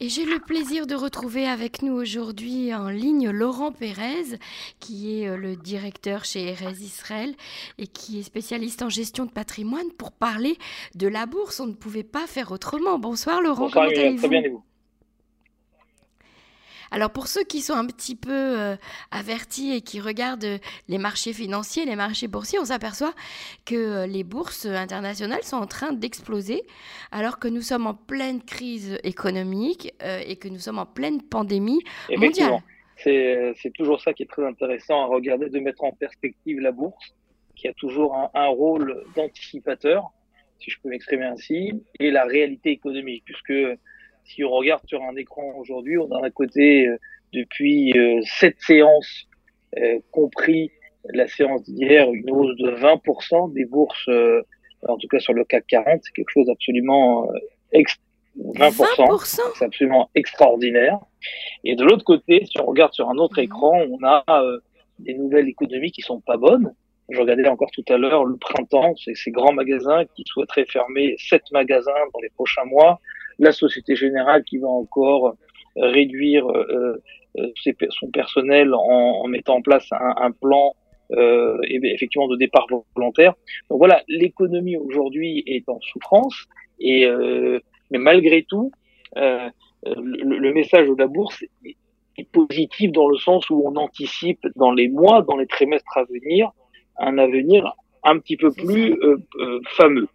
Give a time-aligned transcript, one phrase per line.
[0.00, 4.38] Et j'ai le plaisir de retrouver avec nous aujourd'hui en ligne Laurent Pérez,
[4.80, 7.34] qui est euh, le directeur chez Erez Israël
[7.78, 10.58] et qui est spécialiste en gestion de patrimoine pour parler
[10.96, 11.60] de la bourse.
[11.60, 12.98] On ne pouvait pas faire autrement.
[12.98, 14.64] Bonsoir Laurent, comment allez-vous Très bien, et vous?
[16.94, 18.76] Alors pour ceux qui sont un petit peu euh,
[19.10, 23.12] avertis et qui regardent les marchés financiers, les marchés boursiers, on s'aperçoit
[23.64, 26.62] que euh, les bourses internationales sont en train d'exploser
[27.10, 31.20] alors que nous sommes en pleine crise économique euh, et que nous sommes en pleine
[31.20, 31.80] pandémie
[32.16, 32.60] mondiale.
[32.96, 37.12] C'est toujours ça qui est très intéressant à regarder, de mettre en perspective la bourse,
[37.56, 40.12] qui a toujours un, un rôle d'anticipateur,
[40.60, 43.52] si je peux m'exprimer ainsi, et la réalité économique, puisque
[44.24, 46.96] si on regarde sur un écran aujourd'hui, on a à côté euh,
[47.32, 49.28] depuis euh, sept séances,
[49.78, 50.70] euh, compris
[51.12, 54.08] la séance d'hier, une hausse de 20% des bourses,
[54.88, 57.28] en tout cas sur le CAC 40, c'est quelque chose d'absolument
[57.74, 60.98] 20%, c'est absolument extraordinaire.
[61.62, 63.44] Et de l'autre côté, si on regarde sur un autre mhm.
[63.44, 64.24] écran, on a
[64.98, 66.72] des nouvelles économies qui sont pas bonnes.
[67.10, 71.16] Je regardais encore tout à l'heure le printemps, c'est ces grands magasins qui souhaiteraient fermer
[71.18, 72.98] sept magasins dans les prochains mois
[73.38, 75.36] la Société Générale qui va encore
[75.76, 77.02] réduire euh,
[77.38, 77.50] euh,
[77.90, 80.74] son personnel en, mettant en place un, plan
[81.12, 83.34] euh, effectivement de départ volontaire.
[83.68, 86.46] Donc voilà, l'économie aujourd'hui est en souffrance
[86.78, 87.06] et
[87.90, 88.72] mais malgré tout,
[89.14, 89.50] le,
[89.84, 91.44] le, message de la bourse
[92.16, 96.04] est positif dans le sens où on anticipe dans les mois, dans les trimestres à
[96.04, 96.50] venir,
[96.98, 98.96] un avenir un petit peu plus
[99.76, 100.08] fameux.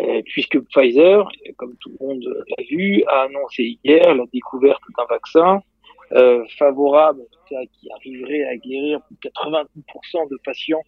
[0.00, 5.04] Euh, puisque Pfizer, comme tout le monde l'a vu, a annoncé hier la découverte d'un
[5.08, 5.62] vaccin
[6.12, 10.82] euh, favorable, cas, qui arriverait à guérir 90% de patients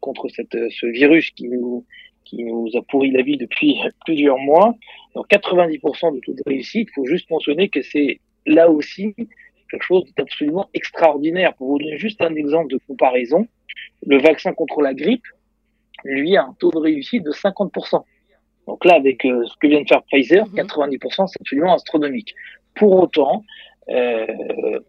[0.00, 1.84] contre cette, ce virus qui nous,
[2.24, 4.74] qui nous a pourri la vie depuis plusieurs mois.
[5.14, 9.12] Donc 90% de taux de réussite, il faut juste mentionner que c'est là aussi
[9.70, 11.54] quelque chose d'absolument extraordinaire.
[11.54, 13.48] Pour vous donner juste un exemple de comparaison,
[14.06, 15.26] le vaccin contre la grippe,
[16.04, 18.04] lui, a un taux de réussite de 50%.
[18.66, 21.26] Donc là, avec euh, ce que vient de faire Pfizer, 90%, mhm.
[21.26, 22.34] c'est absolument astronomique.
[22.74, 23.44] Pour autant,
[23.88, 24.26] euh,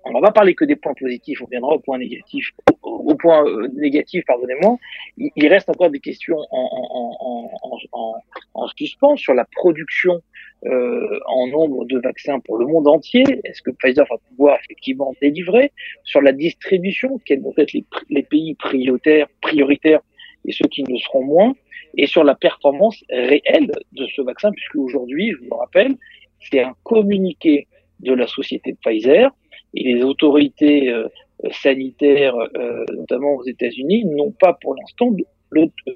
[0.06, 2.52] on va pas parler que des points positifs, on viendra au point négatif.
[2.82, 4.78] Au, point euh, négatif, pardonnez-moi,
[5.18, 7.50] il, reste encore des questions en, en,
[7.92, 8.22] en,
[8.54, 10.22] en suspens sur la production
[10.66, 13.24] euh, en nombre de vaccins pour le monde entier.
[13.44, 15.72] Est-ce que Pfizer va pouvoir effectivement délivrer
[16.04, 20.02] sur la distribution Quels vont être les, les pays prioritaires, prioritaires
[20.46, 21.54] et ceux qui ne seront moins?
[21.96, 25.96] Et sur la performance réelle de ce vaccin, puisque aujourd'hui, je vous le rappelle,
[26.40, 27.68] c'est un communiqué
[28.00, 29.32] de la société de Pfizer
[29.74, 31.08] et les autorités euh,
[31.52, 35.12] sanitaires, euh, notamment aux États-Unis, n'ont pas pour l'instant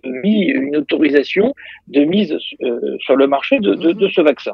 [0.05, 1.53] mis une autorisation
[1.87, 4.53] de mise euh, sur le marché de, de, de ce vaccin.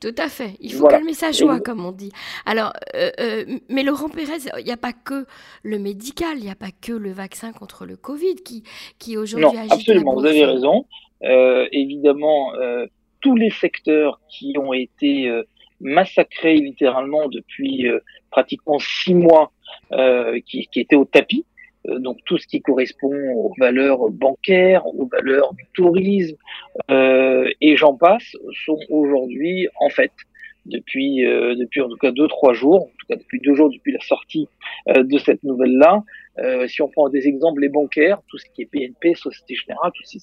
[0.00, 0.52] Tout à fait.
[0.60, 2.12] Il faut le message soit, comme on dit.
[2.46, 5.26] Alors, euh, euh, mais Laurent Pérez, il n'y a pas que
[5.62, 8.62] le médical, il n'y a pas que le vaccin contre le Covid qui,
[8.98, 9.72] qui aujourd'hui agit.
[9.72, 10.86] Absolument, vous avez raison.
[11.24, 12.52] Euh, évidemment,
[13.20, 15.30] tous les secteurs qui ont été
[15.80, 17.86] massacrés littéralement depuis
[18.30, 19.52] pratiquement six mois,
[20.46, 21.44] qui, qui étaient au tapis,
[21.86, 26.36] donc tout ce qui correspond aux valeurs bancaires, aux valeurs du tourisme,
[26.90, 30.12] euh, et j'en passe, sont aujourd'hui en fait
[30.68, 33.70] depuis euh, depuis en tout cas deux trois jours, en tout cas depuis deux jours
[33.70, 34.48] depuis la sortie
[34.88, 36.02] euh, de cette nouvelle là.
[36.38, 39.90] Euh, si on prend des exemples, les bancaires, tout ce qui est BNP, Société Générale,
[39.92, 40.20] toutes ces,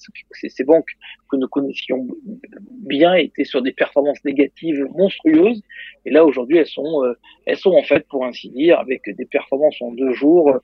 [0.49, 0.87] ces, banques
[1.29, 2.07] que nous connaissions
[2.71, 5.61] bien étaient sur des performances négatives monstrueuses,
[6.05, 7.01] et là aujourd'hui elles sont
[7.45, 10.61] elles sont en fait pour ainsi dire avec des performances en deux jours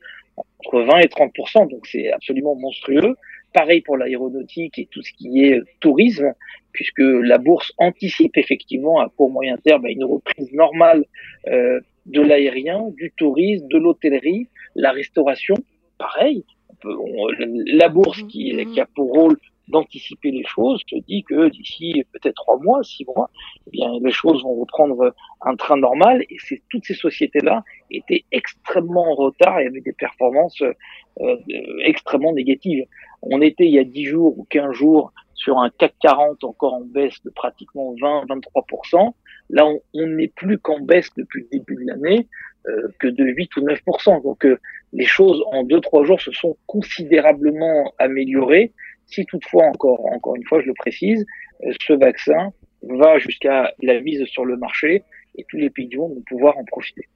[0.59, 1.31] entre 20 et 30
[1.69, 3.15] donc c'est absolument monstrueux.
[3.53, 6.33] Pareil pour l'aéronautique et tout ce qui est tourisme,
[6.71, 11.03] puisque la bourse anticipe effectivement à court moyen terme une reprise normale
[11.47, 15.55] euh, de l'aérien, du tourisme, de l'hôtellerie, la restauration.
[15.97, 16.45] Pareil,
[16.83, 19.37] la bourse qui, qui a pour rôle
[19.67, 23.29] d'anticiper les choses, te dit que d'ici peut-être trois mois, six mois,
[23.67, 26.23] eh bien les choses vont reprendre un train normal.
[26.29, 31.37] Et c'est toutes ces sociétés-là étaient extrêmement en retard et avaient des performances euh,
[31.83, 32.85] extrêmement négatives.
[33.21, 36.73] On était il y a dix jours ou quinze jours sur un CAC 40 encore
[36.75, 39.13] en baisse de pratiquement 20-23%.
[39.49, 42.27] Là, on n'est plus qu'en baisse depuis le début de l'année,
[42.67, 44.23] euh, que de 8 ou 9%.
[44.23, 44.59] Donc euh,
[44.93, 48.71] les choses en deux trois jours se sont considérablement améliorées
[49.11, 51.25] si toutefois, encore, une fois, je le précise,
[51.63, 52.53] euh, ce vaccin
[52.83, 55.03] va jusqu'à la mise sur le marché
[55.35, 57.07] et tous les pays du monde vont pouvoir en profiter.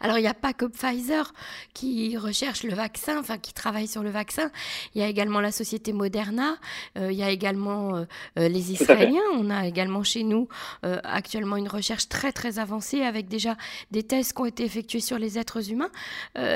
[0.00, 1.32] Alors, il n'y a pas que Pfizer
[1.74, 4.50] qui recherche le vaccin, enfin qui travaille sur le vaccin.
[4.94, 6.56] Il y a également la société Moderna,
[6.98, 8.04] euh, il y a également euh,
[8.38, 9.20] euh, les Israéliens.
[9.34, 10.48] On a également chez nous
[10.82, 13.56] actuellement une recherche très très avancée avec déjà
[13.90, 15.90] des tests qui ont été effectués sur les êtres humains.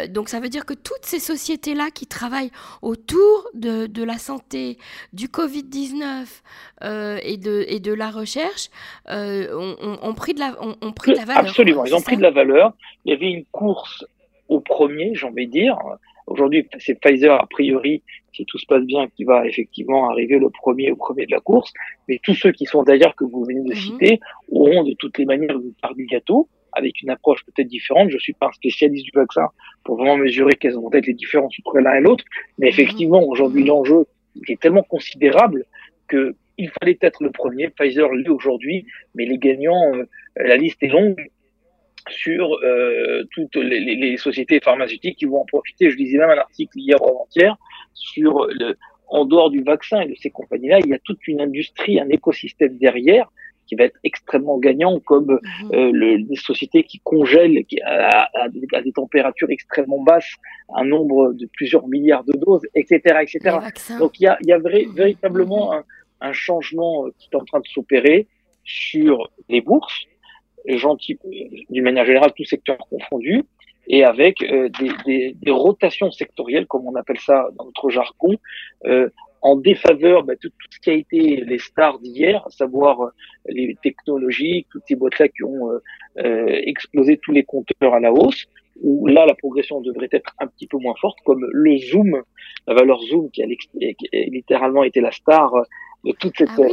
[0.09, 2.51] donc, ça veut dire que toutes ces sociétés-là qui travaillent
[2.83, 4.79] autour de, de la santé,
[5.13, 6.27] du Covid-19
[7.23, 8.71] et, de, et de la recherche
[9.09, 11.45] ont, pris de la, ont, pris de la valeur.
[11.45, 12.75] Absolument, ils ont pris de la valeur
[13.15, 14.05] avait une course
[14.49, 15.79] au premier, j'ai envie de dire.
[16.27, 18.03] Aujourd'hui, c'est Pfizer, a priori,
[18.33, 21.41] si tout se passe bien, qui va effectivement arriver le premier au premier de la
[21.41, 21.73] course.
[22.09, 23.81] Mais tous ceux qui sont d'ailleurs que vous venez de mhm.
[23.81, 24.21] citer
[24.51, 28.11] auront de toutes les manières une part du gâteau, avec une approche peut-être différente.
[28.11, 29.49] Je suis pas un spécialiste du vaccin
[29.85, 32.25] pour vraiment mesurer quelles vont être les différences entre l'un et l'autre.
[32.59, 32.73] Mais mhm.
[32.73, 34.07] effectivement, aujourd'hui, l'enjeu
[34.49, 35.65] est tellement considérable
[36.09, 37.69] que il fallait être le premier.
[37.69, 40.05] Pfizer l'est aujourd'hui, mais les gagnants, euh,
[40.37, 41.31] la liste est longue
[42.11, 45.91] sur euh, toutes les, les, sociétés pharmaceutiques qui vont en profiter.
[45.91, 47.57] Je lisais même un article hier ou avant-hier
[47.95, 48.77] sur le,
[49.09, 52.09] en dehors du vaccin et de ces compagnies-là, il y a toute une industrie, un
[52.09, 53.31] écosystème derrière
[53.67, 55.71] qui va être extrêmement gagnant, comme mhm.
[55.73, 60.35] euh, le, les sociétés qui congèlent qui, à, à, des températures extrêmement basses
[60.77, 63.59] un nombre de plusieurs milliards de doses, etc., etc.
[63.99, 64.95] Donc il y a, il y a vrai, mhm.
[64.95, 65.85] véritablement un,
[66.21, 68.27] un changement qui est en train de s'opérer
[68.65, 70.05] sur les bourses,
[70.67, 71.19] gentil,
[71.71, 73.45] d'une manière générale, tout secteur confondu,
[73.87, 78.37] et avec euh, des, des, des, rotations sectorielles, comme on appelle ça dans notre jargon,
[78.87, 79.09] euh,
[79.43, 83.11] en défaveur bah, de tout, ce qui a été les stars d'hier, à savoir euh,
[83.47, 85.71] les technologies, toutes ces boîtes-là qui ont
[86.17, 88.47] explosé tous les compteurs à la hausse,
[88.81, 92.23] où là, la progression devrait être un petit peu moins forte, comme le Zoom,
[92.67, 93.47] la valeur Zoom qui a,
[94.13, 95.53] littéralement été la star
[96.05, 96.69] de toute cette, ah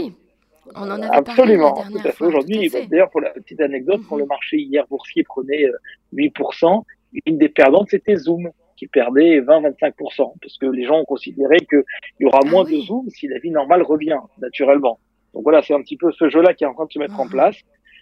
[0.75, 2.25] on en avait Absolument, parlé tout à fait.
[2.25, 4.30] Aujourd'hui, d'ailleurs, pour la petite anecdote, quand le mhm.
[4.30, 5.66] marché hier boursier prenait
[6.13, 11.06] 8%, euh, une des perdantes, c'était Zoom, qui perdait 20-25%, parce que les gens ont
[11.06, 11.84] considéré qu'il
[12.19, 15.00] y aura ah moins de Zoom si la vie normale revient, naturellement.
[15.34, 17.19] Donc voilà, c'est un petit peu ce jeu-là qui est en train de se mettre
[17.19, 17.31] en mhm.
[17.31, 17.56] place.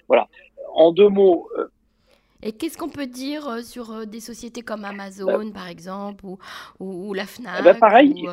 [0.08, 0.28] Voilà.
[0.74, 1.48] En deux mots.
[1.58, 1.68] Euh,
[2.42, 6.38] et qu'est-ce qu'on peut dire euh, sur des sociétés comme Amazon, par exemple, ou,
[6.80, 8.26] ou, la Fnac eh ben Pareil,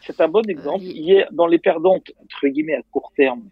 [0.00, 0.82] c'est un bon exemple.
[0.82, 3.42] Hier, dans les perdantes, entre guillemets, à court terme,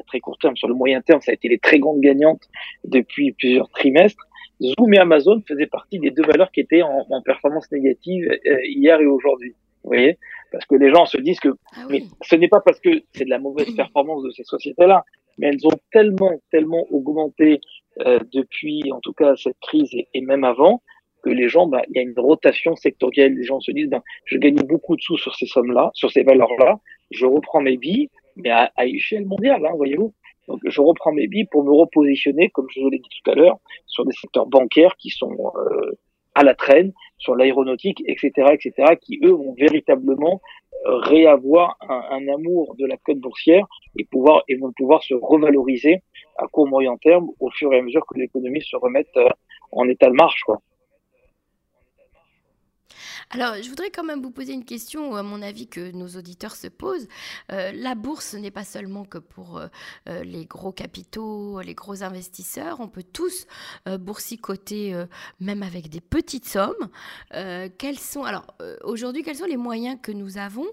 [0.00, 2.42] à très court terme, sur le moyen terme, ça a été les très grandes gagnantes
[2.84, 4.26] depuis plusieurs trimestres.
[4.62, 9.00] Zoom et Amazon faisaient partie des deux valeurs qui étaient en, performance négative euh, hier
[9.00, 9.54] et aujourd'hui.
[9.82, 10.18] Vous voyez?
[10.52, 13.24] Parce que les gens se disent que ah mais ce n'est pas parce que c'est
[13.24, 15.04] de la mauvaise performance de ces sociétés-là,
[15.38, 17.60] mais elles ont tellement, tellement augmenté
[18.06, 20.82] euh, depuis, en tout cas, cette crise et, même avant,
[21.22, 23.34] que les gens, bah, il y a une rotation sectorielle.
[23.34, 26.22] Les gens se disent, ben, je gagne beaucoup de sous sur ces sommes-là, sur ces
[26.22, 26.80] valeurs-là,
[27.10, 30.14] je reprends mes billes, mais à, échelle mondiale, hein, voyez-vous.
[30.48, 33.34] Donc je reprends mes billes pour me repositionner, comme je vous l'ai dit tout à
[33.34, 35.92] l'heure, sur des secteurs bancaires qui sont euh,
[36.34, 40.40] à la traîne, sur l'aéronautique, etc., etc., qui eux vont véritablement
[40.86, 43.66] euh, réavoir un, un, amour de la cote boursière
[43.98, 46.02] et pouvoir et vont pouvoir se revaloriser
[46.38, 49.28] à court moyen terme au fur et à mesure que l'économie se remette euh,
[49.72, 50.60] en état de marche, quoi.
[53.32, 56.56] Alors, je voudrais quand même vous poser une question, à mon avis, que nos auditeurs
[56.56, 57.06] se posent.
[57.52, 59.68] Euh, la bourse n'est pas seulement que pour euh,
[60.08, 62.80] euh, les gros capitaux, les gros investisseurs.
[62.80, 63.46] On peut tous
[63.86, 65.04] boursicoter,
[65.38, 66.88] même avec des petites sommes.
[67.78, 68.46] quels sont, alors,
[68.82, 70.66] aujourd'hui, quels sont les moyens que nous avons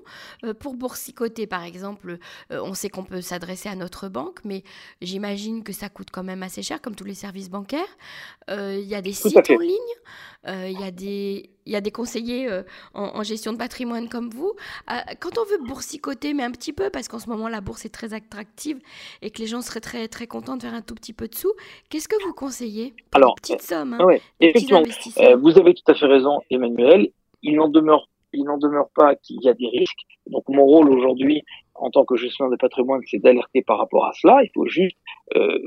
[0.59, 1.47] pour boursicoter?
[1.47, 2.17] Par exemple,
[2.49, 4.63] on sait qu'on peut s'adresser à notre banque, mais
[5.01, 7.97] j'imagine que ça coûte quand même assez cher, comme tous les services bancaires.
[8.49, 9.77] Il y a des sites en ligne,
[10.47, 14.29] il y a des il y a des conseillers euh, en, gestion de patrimoine comme
[14.29, 14.53] vous.
[14.89, 17.85] Euh, quand on veut boursicoter, mais un petit peu, parce qu'en ce moment la bourse
[17.85, 18.79] est très attractive
[19.21, 21.35] et que les gens seraient très, très contents de faire un tout petit peu de
[21.35, 21.51] sous,
[21.89, 22.95] qu'est-ce que vous conseillez?
[23.13, 24.81] Alors, petites sommes, hein, effectivement,
[25.19, 27.09] euh, vous avez tout à fait raison, Emmanuel.
[27.43, 30.05] Il n'en demeure, il n'en demeure pas qu'il y a des risques.
[30.27, 31.43] Donc mon rôle aujourd'hui,
[31.77, 34.41] en tant que gestionnaire de patrimoine, c'est d'alerter par rapport à cela.
[34.43, 34.97] Il faut juste
[35.35, 35.57] euh,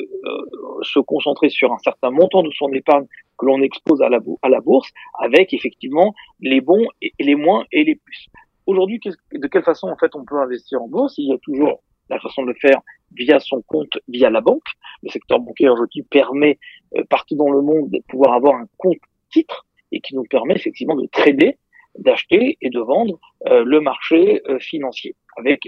[0.83, 3.07] se concentrer sur un certain montant de son épargne
[3.39, 7.65] que l'on expose à la, à la bourse, avec effectivement les bons et les moins
[7.73, 8.27] et les plus.
[8.67, 9.01] Aujourd'hui,
[9.33, 11.15] de quelle façon en fait on peut investir en bourse?
[11.19, 12.81] Il y a toujours la façon de le faire
[13.17, 14.67] via son compte, via la banque.
[15.03, 16.59] Le secteur bancaire aujourd'hui permet
[16.97, 18.99] euh, partout dans le monde de pouvoir avoir un compte
[19.31, 21.57] titre et qui nous permet effectivement de trader,
[21.99, 25.63] d'acheter et de vendre euh, le marché euh, financier avec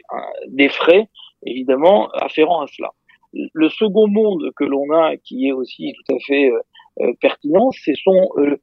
[0.49, 1.09] des frais
[1.45, 2.91] évidemment afférents à cela.
[3.33, 6.51] Le second monde que l'on a, qui est aussi tout à fait
[7.01, 8.57] euh, pertinent, ce sont euh,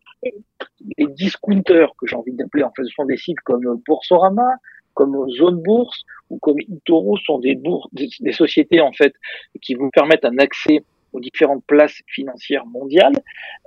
[0.98, 2.64] les discounters que j'ai envie d'appeler.
[2.64, 4.52] En fait, ce sont des sites comme Boursorama,
[4.94, 9.14] comme Zone Bourse ou comme eToro sont des, bourses, des, sociétés en fait
[9.62, 13.16] qui vous permettent un accès aux différentes places financières mondiales,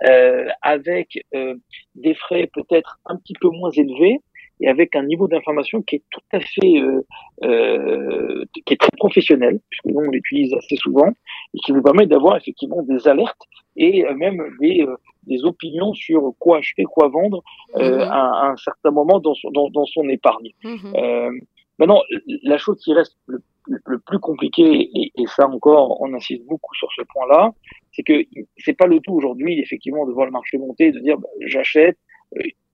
[0.09, 1.57] euh, avec euh,
[1.97, 4.21] des frais peut-être un petit peu moins élevés
[4.63, 7.03] et avec un niveau d'information qui est tout à fait, euh,
[7.43, 11.09] euh, qui est très professionnel, puisque nous on l'utilise assez souvent,
[11.55, 13.43] et qui vous permet d'avoir effectivement des alertes
[13.77, 17.43] et euh, même des, euh, des opinions sur quoi acheter, quoi vendre
[17.75, 18.01] Mhm.
[18.03, 20.51] à, à un certain moment dans son, dans, dans son épargne.
[20.65, 21.41] Mhm.
[21.79, 22.03] Maintenant,
[22.43, 26.89] la chose qui reste le, plus compliqué, et, et ça encore, on insiste beaucoup sur
[26.97, 27.53] ce point-là,
[27.93, 28.25] c'est que
[28.59, 31.97] c'est pas le tout aujourd'hui, effectivement, de voir le marché monter, de dire bah, j'achète,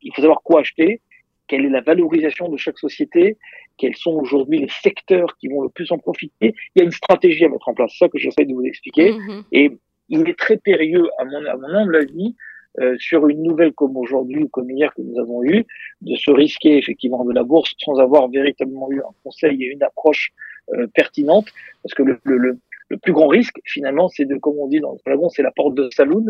[0.02, 1.00] il faut savoir quoi acheter,
[1.48, 3.38] quelle est la valorisation de chaque société,
[3.76, 6.54] quels sont aujourd'hui les secteurs qui vont le plus en profiter.
[6.74, 8.64] Il y a une stratégie à mettre en place, c'est ça que j'essaie de vous
[8.64, 9.12] expliquer.
[9.12, 9.42] Mhm.
[9.52, 9.70] Et
[10.08, 12.34] il est très périlleux, à mon, à mon humble avis,
[12.80, 15.64] euh, sur une nouvelle comme aujourd'hui ou comme hier que nous avons eu,
[16.02, 19.82] de se risquer effectivement de la bourse sans avoir véritablement eu un conseil et une
[19.82, 20.32] approche
[20.74, 21.46] euh, pertinente.
[21.82, 22.58] Parce que le, le, le,
[22.90, 25.50] le plus grand risque, finalement, c'est de, comme on dit dans le jargon, c'est la
[25.50, 26.26] porte de saloon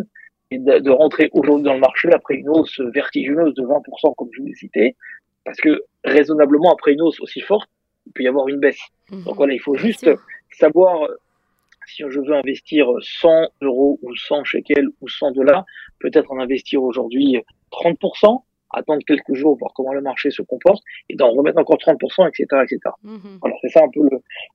[0.51, 4.29] et de, de rentrer aujourd'hui dans le marché après une hausse vertigineuse de 20%, comme
[4.33, 4.97] je vous l'ai cité.
[5.45, 7.69] Parce que raisonnablement, après une hausse aussi forte,
[8.07, 8.81] il peut y avoir une baisse.
[9.11, 9.25] Mhm.
[9.25, 10.09] Donc voilà, il faut juste
[10.51, 11.17] savoir euh,
[11.87, 15.65] si je veux investir 100 euros ou 100 shekels ou 100 dollars,
[16.01, 21.17] peut-être en investir aujourd'hui 30%, attendre quelques jours, voir comment le marché se comporte, et
[21.17, 22.79] d'en remettre encore 30%, etc., etc.
[23.41, 24.01] Voilà, c'est ça un peu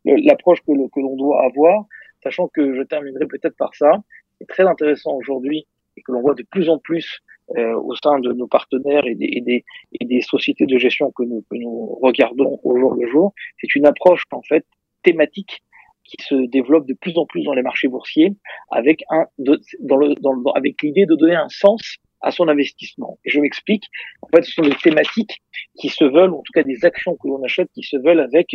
[0.06, 1.86] l'approche que, le- que l'on doit avoir,
[2.22, 3.92] sachant que je terminerai peut-être par ça.
[4.40, 5.66] C'est très intéressant aujourd'hui
[5.98, 7.20] et que l'on voit de plus en plus
[7.58, 9.66] euh, au sein de nos partenaires et des, et des,
[10.00, 13.34] et des sociétés de gestion que nous, que nous regardons au jour le jour.
[13.60, 14.66] C'est une approche en fait
[15.04, 15.62] thématique
[16.06, 18.34] qui se développe de plus en plus dans les marchés boursiers
[18.72, 23.20] avec un dans le, dans le- avec l'idée de donner un sens à son investissement.
[23.26, 23.84] Et je m'explique.
[24.22, 25.42] En fait, ce sont des thématiques
[25.80, 28.22] qui se veulent, ou en tout cas des actions que l'on achète, qui se veulent
[28.22, 28.48] avec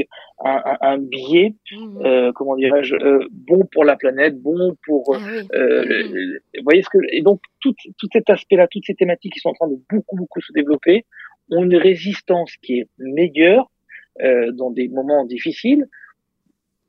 [0.45, 2.01] un, un, un biais, Mhm.
[2.07, 5.19] euh, comment dirais-je, euh, bon pour la planète, bon pour Ah
[5.55, 8.95] euh, le- le- vous voyez ce que et donc tout, tout cet aspect-là, toutes ces
[8.95, 11.05] thématiques qui sont en train de beaucoup beaucoup se développer
[11.51, 13.71] ont une résistance qui est meilleure
[14.23, 15.87] euh, dans des moments difficiles,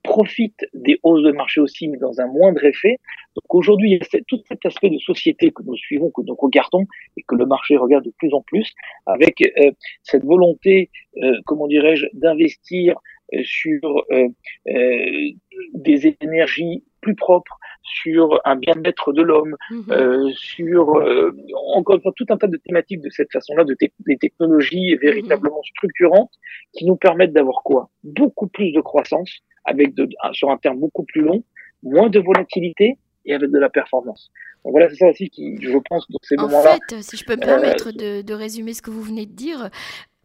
[0.04, 2.98] profitent des hausses de marché aussi, mais dans un moindre effet.
[3.36, 6.36] Donc aujourd'hui, il y a tout cet aspect de société que nous suivons, que nous
[6.36, 6.86] regardons
[7.18, 8.74] et que le marché regarde de plus en plus,
[9.06, 9.72] avec euh,
[10.04, 10.90] cette volonté,
[11.22, 12.98] euh, comment dirais-je, d'investir
[13.34, 14.28] euh, sur euh,
[14.70, 15.30] euh,
[15.74, 19.84] des énergies plus propres, sur un bien-être de l'homme, Mhm.
[19.92, 21.32] euh, sur euh,
[21.74, 26.32] encore tout un tas de thématiques de cette façon-là, de te- des technologies véritablement structurantes
[26.74, 27.90] qui nous permettent d'avoir quoi?
[28.04, 29.32] Beaucoup plus de croissance
[29.66, 31.44] avec de, sur un terme beaucoup plus long,
[31.84, 34.32] moins de volatilité et avec de la performance.
[34.64, 36.78] Donc voilà, c'est ça aussi qui, je pense, dans ces En moments-là.
[36.90, 39.32] fait, si je peux me Euh, permettre de, de résumer ce que vous venez de
[39.32, 39.70] dire,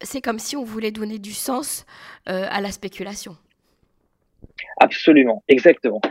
[0.01, 1.85] c'est comme si on voulait donner du sens
[2.27, 3.37] euh, à la spéculation.
[4.79, 6.01] Absolument, exactement.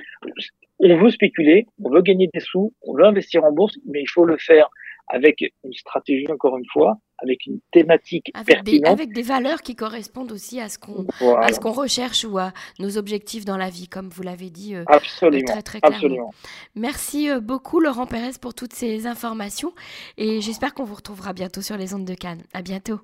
[0.81, 4.09] On veut spéculer, on veut gagner des sous, on veut investir en bourse, mais il
[4.09, 4.69] faut le faire
[5.09, 8.87] avec une stratégie, encore une fois, avec une thématique Avec des, pertinente.
[9.01, 11.49] avec des valeurs qui correspondent aussi à ce qu'on Voilà.
[11.59, 15.45] qu'on recherche ou à nos objectifs dans la vie, comme vous l'avez dit euh, Absolument,
[15.53, 15.97] très très clairement.
[15.97, 16.31] absolument.
[16.75, 19.73] Merci euh, beaucoup Laurent Pérez pour toutes ces informations
[20.19, 22.43] et j'espère qu'on vous retrouvera bientôt sur les ondes de Cannes.
[22.53, 23.01] À bientôt.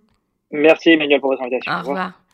[0.52, 1.72] Merci Emmanuel pour votre invitation.
[1.72, 2.29] Au revoir.